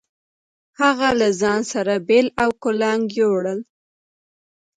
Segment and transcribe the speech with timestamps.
[0.81, 3.59] هغه له ځان سره بېل او کُلنګ يو وړل.